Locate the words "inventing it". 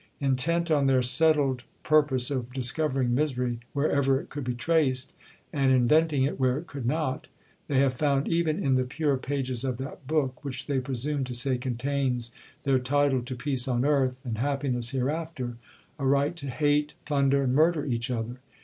5.71-6.39